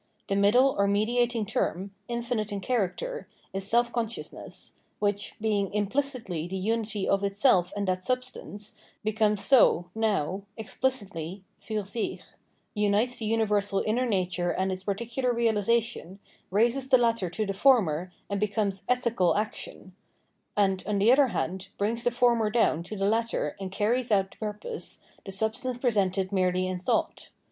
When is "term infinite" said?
1.45-2.51